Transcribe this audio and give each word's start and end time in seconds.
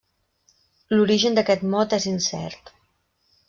L'origen 0.95 1.37
d'aquest 1.39 1.67
mot 1.75 1.95
és 2.01 2.11
incert. 2.15 2.77